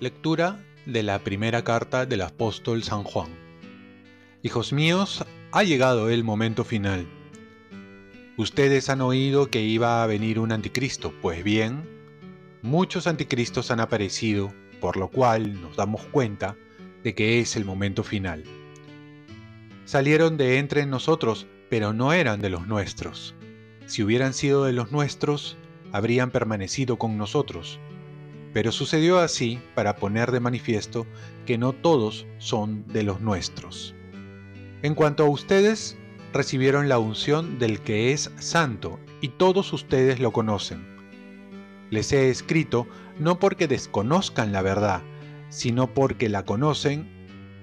Lectura 0.00 0.64
de 0.86 1.02
la 1.02 1.18
primera 1.18 1.62
carta 1.62 2.06
del 2.06 2.22
apóstol 2.22 2.82
San 2.82 3.04
Juan. 3.04 3.28
Hijos 4.42 4.72
míos, 4.72 5.26
ha 5.52 5.62
llegado 5.62 6.08
el 6.08 6.24
momento 6.24 6.64
final. 6.64 7.06
Ustedes 8.38 8.88
han 8.88 9.02
oído 9.02 9.50
que 9.50 9.60
iba 9.60 10.02
a 10.02 10.06
venir 10.06 10.38
un 10.38 10.52
anticristo, 10.52 11.12
pues 11.20 11.44
bien, 11.44 11.86
muchos 12.62 13.06
anticristos 13.06 13.70
han 13.70 13.80
aparecido, 13.80 14.54
por 14.80 14.96
lo 14.96 15.08
cual 15.08 15.60
nos 15.60 15.76
damos 15.76 16.00
cuenta 16.06 16.56
de 17.02 17.14
que 17.14 17.40
es 17.40 17.56
el 17.56 17.64
momento 17.64 18.02
final. 18.02 18.44
Salieron 19.84 20.36
de 20.36 20.58
entre 20.58 20.86
nosotros, 20.86 21.46
pero 21.68 21.92
no 21.92 22.12
eran 22.12 22.40
de 22.40 22.50
los 22.50 22.66
nuestros. 22.66 23.34
Si 23.86 24.02
hubieran 24.02 24.34
sido 24.34 24.64
de 24.64 24.72
los 24.72 24.92
nuestros, 24.92 25.56
habrían 25.92 26.30
permanecido 26.30 26.96
con 26.96 27.18
nosotros 27.18 27.80
pero 28.52 28.72
sucedió 28.72 29.18
así 29.18 29.60
para 29.74 29.96
poner 29.96 30.32
de 30.32 30.40
manifiesto 30.40 31.06
que 31.46 31.58
no 31.58 31.72
todos 31.72 32.26
son 32.38 32.86
de 32.88 33.02
los 33.02 33.20
nuestros. 33.20 33.94
En 34.82 34.94
cuanto 34.94 35.24
a 35.24 35.28
ustedes, 35.28 35.96
recibieron 36.32 36.88
la 36.88 36.98
unción 36.98 37.58
del 37.58 37.80
que 37.80 38.12
es 38.12 38.30
santo, 38.38 38.98
y 39.20 39.28
todos 39.28 39.72
ustedes 39.72 40.20
lo 40.20 40.32
conocen. 40.32 40.86
Les 41.90 42.12
he 42.12 42.30
escrito 42.30 42.86
no 43.18 43.38
porque 43.38 43.68
desconozcan 43.68 44.52
la 44.52 44.62
verdad, 44.62 45.02
sino 45.50 45.92
porque 45.92 46.28
la 46.28 46.44
conocen 46.44 47.06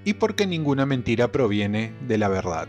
y 0.06 0.14
porque 0.14 0.46
ninguna 0.46 0.86
mentira 0.86 1.32
proviene 1.32 1.94
de 2.08 2.18
la 2.18 2.30
verdad. 2.30 2.68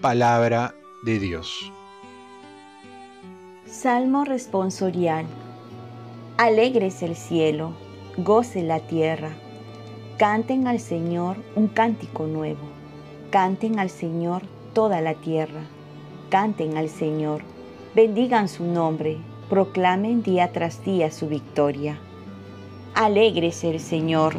Palabra 0.00 0.74
de 1.04 1.18
Dios. 1.18 1.72
Salmo 3.66 4.24
responsorial 4.24 5.26
Alegres 6.38 7.02
el 7.02 7.14
cielo, 7.14 7.72
goce 8.16 8.62
la 8.62 8.80
tierra. 8.80 9.30
Canten 10.18 10.66
al 10.66 10.80
Señor 10.80 11.36
un 11.54 11.68
cántico 11.68 12.26
nuevo. 12.26 12.62
Canten 13.30 13.78
al 13.78 13.90
Señor 13.90 14.42
toda 14.72 15.00
la 15.02 15.14
tierra. 15.14 15.60
Canten 16.30 16.76
al 16.78 16.88
Señor. 16.88 17.42
Bendigan 17.94 18.48
su 18.48 18.64
nombre. 18.64 19.18
Proclamen 19.50 20.22
día 20.22 20.50
tras 20.52 20.84
día 20.84 21.12
su 21.12 21.28
victoria. 21.28 22.00
Alegres 23.02 23.64
el 23.64 23.80
Señor, 23.80 24.36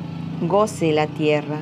goce 0.48 0.94
la 0.94 1.08
tierra. 1.08 1.60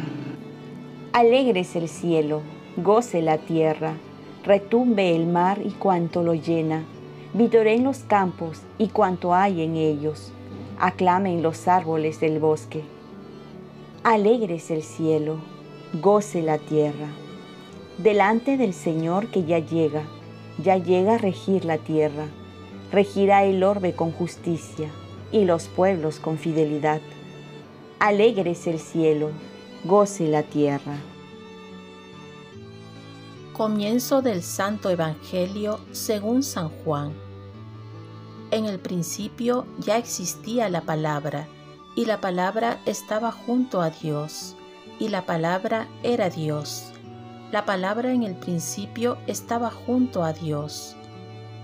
Alegres 1.13 1.75
el 1.75 1.89
cielo, 1.89 2.44
goce 2.77 3.23
la 3.23 3.39
tierra. 3.39 3.95
Retumbe 4.44 5.16
el 5.16 5.25
mar 5.25 5.59
y 5.66 5.72
cuanto 5.72 6.22
lo 6.22 6.35
llena 6.35 6.85
en 7.33 7.83
los 7.83 8.03
campos 8.03 8.61
y 8.77 8.89
cuanto 8.89 9.33
hay 9.33 9.63
en 9.63 9.77
ellos. 9.77 10.31
Aclamen 10.79 11.41
los 11.41 11.67
árboles 11.67 12.19
del 12.19 12.38
bosque. 12.38 12.83
Alegres 14.03 14.69
el 14.69 14.83
cielo, 14.83 15.39
goce 16.03 16.44
la 16.44 16.59
tierra. 16.59 17.07
Delante 17.97 18.57
del 18.57 18.75
Señor 18.75 19.31
que 19.31 19.44
ya 19.44 19.57
llega, 19.57 20.03
ya 20.63 20.77
llega 20.77 21.16
a 21.16 21.17
regir 21.17 21.66
la 21.66 21.79
tierra. 21.79 22.27
Regirá 22.91 23.44
el 23.44 23.63
orbe 23.63 23.94
con 23.94 24.11
justicia 24.11 24.91
y 25.32 25.46
los 25.46 25.68
pueblos 25.68 26.20
con 26.20 26.38
fidelidad. 26.38 27.02
Alegres 28.00 28.68
el 28.68 28.80
cielo, 28.80 29.32
goce 29.84 30.28
la 30.28 30.44
tierra. 30.44 30.98
Comienzo 33.54 34.22
del 34.22 34.42
Santo 34.42 34.90
Evangelio 34.90 35.80
según 35.91 36.41
San 36.44 36.70
Juan. 36.70 37.14
En 38.50 38.66
el 38.66 38.80
principio 38.80 39.66
ya 39.80 39.97
existía 39.97 40.68
la 40.70 40.81
palabra, 40.81 41.47
y 41.96 42.06
la 42.06 42.20
palabra 42.20 42.80
estaba 42.86 43.31
junto 43.31 43.81
a 43.81 43.90
Dios, 43.90 44.56
y 45.00 45.09
la 45.09 45.25
palabra 45.25 45.88
era 46.03 46.30
Dios. 46.30 46.91
La 47.52 47.66
palabra 47.66 48.14
en 48.14 48.24
el 48.24 48.36
principio 48.36 49.18
estaba 49.28 49.70
junto 49.70 50.24
a 50.24 50.34
Dios. 50.34 50.96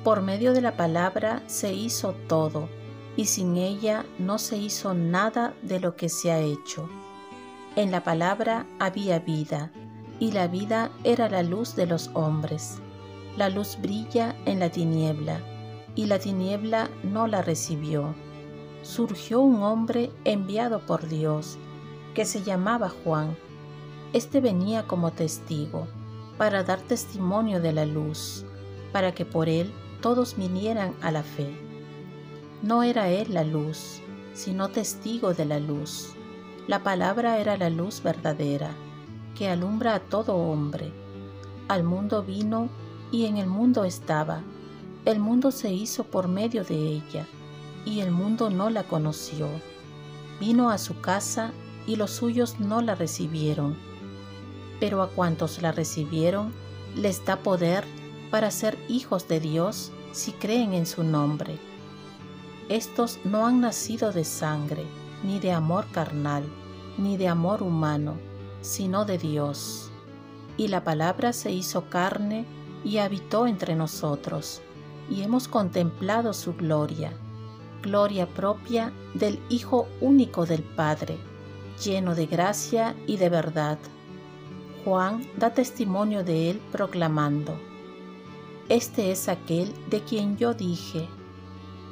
Por 0.03 0.21
medio 0.21 0.53
de 0.53 0.61
la 0.61 0.77
palabra 0.77 1.41
se 1.47 1.73
hizo 1.73 2.13
todo, 2.27 2.69
y 3.17 3.25
sin 3.25 3.57
ella 3.57 4.05
no 4.19 4.37
se 4.37 4.57
hizo 4.57 4.93
nada 4.93 5.55
de 5.63 5.79
lo 5.79 5.95
que 5.95 6.07
se 6.07 6.31
ha 6.31 6.39
hecho. 6.39 6.87
En 7.75 7.91
la 7.91 8.03
palabra 8.03 8.67
había 8.79 9.19
vida, 9.19 9.71
y 10.19 10.31
la 10.31 10.47
vida 10.47 10.91
era 11.03 11.27
la 11.27 11.43
luz 11.43 11.75
de 11.75 11.87
los 11.87 12.09
hombres. 12.13 12.79
La 13.35 13.49
luz 13.49 13.77
brilla 13.81 14.35
en 14.45 14.59
la 14.59 14.69
tiniebla, 14.69 15.41
y 15.95 16.05
la 16.05 16.19
tiniebla 16.19 16.89
no 17.03 17.27
la 17.27 17.41
recibió. 17.41 18.15
Surgió 18.83 19.41
un 19.41 19.63
hombre 19.63 20.11
enviado 20.23 20.85
por 20.85 21.07
Dios, 21.07 21.57
que 22.13 22.23
se 22.23 22.43
llamaba 22.43 22.89
Juan. 23.03 23.35
Este 24.13 24.41
venía 24.41 24.87
como 24.87 25.11
testigo, 25.11 25.87
para 26.37 26.63
dar 26.63 26.81
testimonio 26.81 27.59
de 27.61 27.73
la 27.73 27.85
luz, 27.85 28.45
para 28.91 29.13
que 29.13 29.25
por 29.25 29.49
él 29.49 29.73
todos 30.01 30.37
vinieran 30.37 30.95
a 31.01 31.11
la 31.11 31.23
fe. 31.23 31.66
No 32.63 32.81
era 32.81 33.09
él 33.09 33.33
la 33.33 33.43
luz, 33.43 34.01
sino 34.33 34.69
testigo 34.69 35.33
de 35.33 35.45
la 35.45 35.59
luz. 35.59 36.13
La 36.67 36.83
palabra 36.83 37.37
era 37.37 37.55
la 37.55 37.69
luz 37.69 38.01
verdadera 38.01 38.71
que 39.37 39.47
alumbra 39.47 39.93
a 39.93 39.99
todo 39.99 40.35
hombre. 40.35 40.91
Al 41.67 41.83
mundo 41.83 42.23
vino 42.23 42.69
y 43.11 43.25
en 43.25 43.37
el 43.37 43.47
mundo 43.47 43.83
estaba. 43.83 44.41
El 45.05 45.19
mundo 45.19 45.51
se 45.51 45.71
hizo 45.71 46.03
por 46.05 46.27
medio 46.27 46.63
de 46.63 46.75
ella 46.75 47.27
y 47.85 47.99
el 47.99 48.11
mundo 48.11 48.49
no 48.49 48.71
la 48.71 48.83
conoció. 48.83 49.47
Vino 50.39 50.71
a 50.71 50.79
su 50.79 50.99
casa 50.99 51.51
y 51.85 51.95
los 51.95 52.11
suyos 52.11 52.59
no 52.59 52.81
la 52.81 52.95
recibieron. 52.95 53.77
Pero 54.79 55.03
a 55.03 55.09
cuantos 55.09 55.61
la 55.61 55.71
recibieron, 55.71 56.51
les 56.95 57.23
da 57.23 57.37
poder 57.37 57.85
para 58.31 58.49
ser 58.49 58.77
hijos 58.89 59.27
de 59.27 59.39
Dios 59.39 59.91
si 60.11 60.31
creen 60.31 60.73
en 60.73 60.87
su 60.87 61.03
nombre. 61.03 61.59
Estos 62.69 63.19
no 63.23 63.45
han 63.45 63.61
nacido 63.61 64.11
de 64.11 64.25
sangre, 64.25 64.85
ni 65.23 65.39
de 65.39 65.53
amor 65.53 65.85
carnal, 65.91 66.43
ni 66.97 67.15
de 67.15 67.29
amor 67.29 67.63
humano, 67.63 68.17
sino 68.61 69.05
de 69.05 69.17
Dios. 69.17 69.89
Y 70.57 70.67
la 70.67 70.83
palabra 70.83 71.31
se 71.31 71.51
hizo 71.51 71.89
carne 71.89 72.45
y 72.83 72.97
habitó 72.97 73.47
entre 73.47 73.75
nosotros, 73.75 74.61
y 75.09 75.21
hemos 75.21 75.47
contemplado 75.47 76.33
su 76.33 76.55
gloria, 76.55 77.13
gloria 77.81 78.27
propia 78.27 78.91
del 79.13 79.39
Hijo 79.47 79.87
único 80.01 80.45
del 80.45 80.63
Padre, 80.63 81.17
lleno 81.81 82.15
de 82.15 82.25
gracia 82.25 82.95
y 83.05 83.15
de 83.15 83.29
verdad. 83.29 83.77
Juan 84.83 85.25
da 85.37 85.53
testimonio 85.53 86.25
de 86.25 86.49
él 86.49 86.61
proclamando, 86.73 87.57
Este 88.67 89.11
es 89.11 89.29
aquel 89.29 89.73
de 89.89 90.01
quien 90.01 90.35
yo 90.37 90.53
dije, 90.53 91.07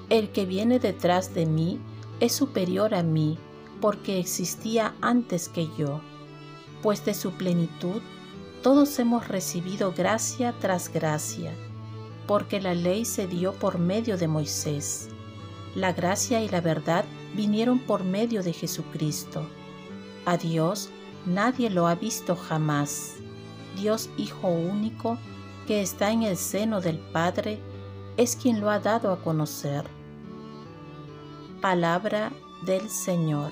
el 0.10 0.30
que 0.32 0.46
viene 0.46 0.80
detrás 0.80 1.34
de 1.34 1.46
mí 1.46 1.80
es 2.20 2.34
superior 2.34 2.94
a 2.94 3.04
mí, 3.04 3.38
porque 3.82 4.20
existía 4.20 4.94
antes 5.02 5.50
que 5.50 5.68
yo 5.78 6.02
pues 6.86 7.04
de 7.04 7.16
su 7.16 7.32
plenitud 7.32 8.00
todos 8.62 9.00
hemos 9.00 9.28
recibido 9.28 9.92
gracia 9.92 10.54
tras 10.60 10.94
gracia, 10.94 11.52
porque 12.28 12.62
la 12.62 12.76
ley 12.76 13.06
se 13.06 13.26
dio 13.26 13.54
por 13.54 13.80
medio 13.80 14.18
de 14.18 14.28
Moisés. 14.28 15.10
La 15.74 15.94
gracia 15.94 16.42
y 16.42 16.50
la 16.50 16.62
verdad 16.62 17.04
vinieron 17.36 17.80
por 17.80 18.04
medio 18.04 18.44
de 18.44 18.54
Jesucristo. 18.54 19.50
A 20.26 20.38
Dios 20.38 20.92
nadie 21.26 21.72
lo 21.72 21.88
ha 21.88 21.96
visto 21.96 22.36
jamás. 22.36 23.16
Dios 23.76 24.12
Hijo 24.16 24.50
único, 24.50 25.18
que 25.66 25.82
está 25.82 26.12
en 26.12 26.22
el 26.22 26.38
seno 26.38 26.82
del 26.82 27.00
Padre, 27.00 27.58
es 28.16 28.36
quien 28.36 28.62
lo 28.62 28.70
ha 28.70 28.78
dado 28.78 29.12
a 29.12 29.24
conocer. 29.24 29.86
Palabra 31.62 32.32
del 32.66 32.90
Señor 32.90 33.52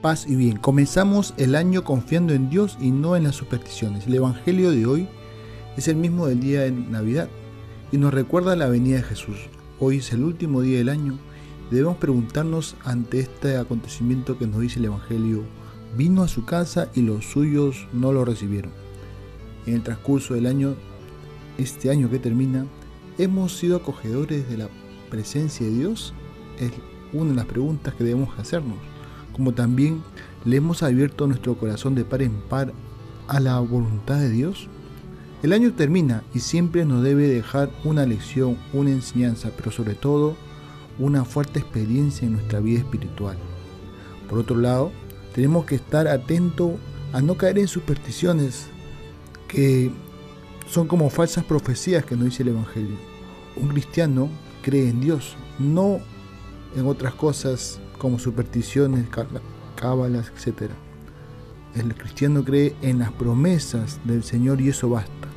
paz 0.00 0.26
y 0.28 0.36
bien. 0.36 0.58
Comenzamos 0.58 1.34
el 1.38 1.56
año 1.56 1.82
confiando 1.82 2.32
en 2.32 2.50
Dios 2.50 2.78
y 2.80 2.92
no 2.92 3.16
en 3.16 3.24
las 3.24 3.34
supersticiones. 3.34 4.06
El 4.06 4.14
Evangelio 4.14 4.70
de 4.70 4.86
hoy 4.86 5.08
es 5.76 5.88
el 5.88 5.96
mismo 5.96 6.28
del 6.28 6.38
día 6.38 6.60
de 6.60 6.70
Navidad 6.70 7.28
y 7.90 7.98
nos 7.98 8.14
recuerda 8.14 8.54
la 8.54 8.68
venida 8.68 8.98
de 8.98 9.02
Jesús. 9.02 9.48
Hoy 9.80 9.96
es 9.96 10.12
el 10.12 10.22
último 10.22 10.62
día 10.62 10.78
del 10.78 10.88
año 10.88 11.18
debemos 11.70 11.98
preguntarnos 11.98 12.76
ante 12.84 13.20
este 13.20 13.56
acontecimiento 13.56 14.38
que 14.38 14.46
nos 14.46 14.60
dice 14.60 14.78
el 14.78 14.86
Evangelio, 14.86 15.44
vino 15.96 16.22
a 16.22 16.28
su 16.28 16.44
casa 16.44 16.88
y 16.94 17.02
los 17.02 17.26
suyos 17.26 17.86
no 17.92 18.12
lo 18.12 18.24
recibieron. 18.24 18.72
En 19.66 19.74
el 19.74 19.82
transcurso 19.82 20.34
del 20.34 20.46
año, 20.46 20.74
este 21.58 21.90
año 21.90 22.10
que 22.10 22.18
termina, 22.18 22.66
¿hemos 23.18 23.58
sido 23.58 23.76
acogedores 23.76 24.48
de 24.48 24.58
la 24.58 24.68
presencia 25.08 25.66
de 25.66 25.72
Dios? 25.72 26.14
Es 26.58 26.72
una 27.12 27.30
de 27.30 27.36
las 27.36 27.46
preguntas 27.46 27.94
que 27.94 28.04
debemos 28.04 28.38
hacernos, 28.38 28.76
como 29.32 29.52
también 29.52 30.02
le 30.44 30.56
hemos 30.56 30.82
abierto 30.82 31.26
nuestro 31.26 31.56
corazón 31.56 31.94
de 31.94 32.04
par 32.04 32.22
en 32.22 32.32
par 32.32 32.72
a 33.26 33.40
la 33.40 33.58
voluntad 33.60 34.18
de 34.18 34.30
Dios. 34.30 34.68
El 35.42 35.52
año 35.52 35.72
termina 35.72 36.24
y 36.34 36.40
siempre 36.40 36.84
nos 36.84 37.02
debe 37.02 37.28
dejar 37.28 37.70
una 37.84 38.06
lección, 38.06 38.56
una 38.72 38.90
enseñanza, 38.90 39.50
pero 39.56 39.70
sobre 39.70 39.94
todo 39.94 40.36
una 40.98 41.24
fuerte 41.24 41.60
experiencia 41.60 42.26
en 42.26 42.32
nuestra 42.32 42.60
vida 42.60 42.80
espiritual. 42.80 43.36
Por 44.28 44.40
otro 44.40 44.56
lado, 44.56 44.90
tenemos 45.34 45.64
que 45.64 45.76
estar 45.76 46.08
atentos 46.08 46.72
a 47.12 47.22
no 47.22 47.36
caer 47.36 47.58
en 47.58 47.68
supersticiones 47.68 48.68
que 49.46 49.92
son 50.68 50.86
como 50.86 51.08
falsas 51.08 51.44
profecías 51.44 52.04
que 52.04 52.16
nos 52.16 52.26
dice 52.26 52.42
el 52.42 52.50
Evangelio. 52.50 52.96
Un 53.56 53.68
cristiano 53.68 54.28
cree 54.62 54.88
en 54.88 55.00
Dios, 55.00 55.36
no 55.58 56.00
en 56.76 56.86
otras 56.86 57.14
cosas 57.14 57.80
como 57.98 58.18
supersticiones, 58.18 59.06
cábalas, 59.76 60.32
etc. 60.36 60.70
El 61.74 61.94
cristiano 61.94 62.44
cree 62.44 62.74
en 62.82 62.98
las 62.98 63.12
promesas 63.12 64.00
del 64.04 64.22
Señor 64.22 64.60
y 64.60 64.68
eso 64.68 64.88
basta. 64.88 65.28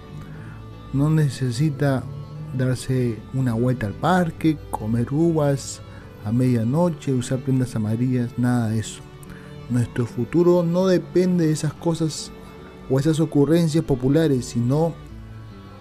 No 0.94 1.10
necesita 1.10 2.04
darse 2.58 3.18
una 3.34 3.54
vuelta 3.54 3.88
al 3.88 3.94
parque, 3.94 4.58
comer 4.70 5.12
uvas 5.12 5.82
a 6.26 6.32
medianoche, 6.32 7.14
usar 7.14 7.40
prendas 7.40 7.76
amarillas, 7.76 8.38
nada 8.38 8.70
de 8.70 8.80
eso. 8.80 9.02
Nuestro 9.70 10.06
futuro 10.06 10.64
no 10.64 10.88
depende 10.88 11.48
de 11.48 11.54
esas 11.54 11.74
cosas 11.74 12.32
o 12.90 13.00
esas 13.00 13.20
ocurrencias 13.20 13.86
populares, 13.86 14.46
sino 14.46 14.94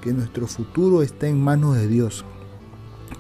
que 0.00 0.12
nuestro 0.12 0.46
futuro 0.46 1.02
está 1.02 1.26
en 1.26 1.42
manos 1.42 1.76
de 1.76 1.88
Dios. 1.88 2.25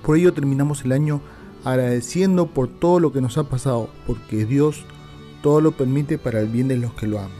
Por 0.04 0.16
ello 0.16 0.32
terminamos 0.32 0.84
el 0.84 0.92
año 0.92 1.20
agradeciendo 1.64 2.46
por 2.46 2.68
todo 2.68 3.00
lo 3.00 3.12
que 3.12 3.20
nos 3.20 3.38
ha 3.38 3.44
pasado, 3.44 3.90
porque 4.06 4.46
Dios 4.46 4.84
todo 5.42 5.60
lo 5.60 5.72
permite 5.72 6.18
para 6.18 6.40
el 6.40 6.48
bien 6.48 6.68
de 6.68 6.76
los 6.76 6.92
que 6.94 7.06
lo 7.06 7.18
aman. 7.18 7.32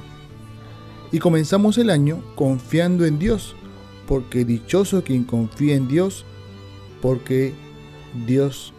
Y 1.13 1.19
comenzamos 1.19 1.79
el 1.79 1.91
año 1.91 2.23
confiando 2.35 3.05
en 3.05 3.19
Dios, 3.19 3.57
porque 4.07 4.45
dichoso 4.45 5.03
quien 5.03 5.25
confía 5.25 5.75
en 5.75 5.89
Dios, 5.89 6.25
porque 7.01 7.55
Dios 8.27 8.73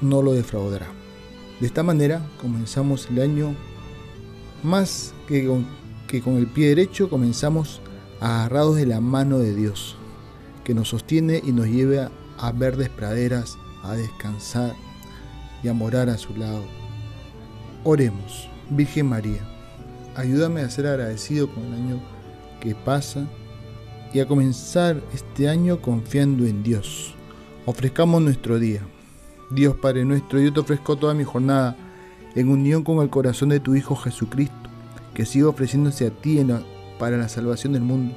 no 0.00 0.22
lo 0.22 0.32
defraudará. 0.32 0.86
De 1.60 1.66
esta 1.66 1.82
manera 1.82 2.26
comenzamos 2.40 3.08
el 3.10 3.20
año 3.20 3.54
más 4.62 5.14
que 5.26 5.46
con, 5.46 5.66
que 6.06 6.20
con 6.20 6.36
el 6.36 6.46
pie 6.46 6.68
derecho, 6.68 7.08
comenzamos 7.08 7.80
agarrados 8.20 8.76
de 8.76 8.86
la 8.86 9.00
mano 9.00 9.38
de 9.38 9.54
Dios, 9.54 9.96
que 10.64 10.74
nos 10.74 10.88
sostiene 10.88 11.42
y 11.44 11.52
nos 11.52 11.66
lleva 11.66 12.10
a 12.42 12.50
verdes 12.50 12.88
praderas, 12.88 13.56
a 13.84 13.94
descansar 13.94 14.74
y 15.62 15.68
a 15.68 15.72
morar 15.72 16.10
a 16.10 16.18
su 16.18 16.36
lado. 16.36 16.64
Oremos. 17.84 18.48
Virgen 18.70 19.08
María, 19.08 19.42
ayúdame 20.16 20.62
a 20.62 20.70
ser 20.70 20.86
agradecido 20.86 21.48
con 21.48 21.64
el 21.64 21.74
año 21.74 22.00
que 22.60 22.74
pasa 22.74 23.26
y 24.12 24.20
a 24.20 24.26
comenzar 24.26 25.02
este 25.12 25.48
año 25.48 25.80
confiando 25.80 26.46
en 26.46 26.62
Dios. 26.62 27.14
Ofrezcamos 27.66 28.22
nuestro 28.22 28.58
día. 28.58 28.80
Dios 29.50 29.76
Padre 29.76 30.04
nuestro, 30.04 30.40
yo 30.40 30.52
te 30.52 30.60
ofrezco 30.60 30.96
toda 30.96 31.12
mi 31.12 31.24
jornada 31.24 31.76
en 32.34 32.48
unión 32.48 32.82
con 32.82 33.02
el 33.02 33.10
corazón 33.10 33.50
de 33.50 33.60
tu 33.60 33.74
Hijo 33.74 33.94
Jesucristo, 33.94 34.70
que 35.12 35.26
siga 35.26 35.48
ofreciéndose 35.48 36.06
a 36.06 36.10
ti 36.10 36.44
para 36.98 37.18
la 37.18 37.28
salvación 37.28 37.74
del 37.74 37.82
mundo. 37.82 38.16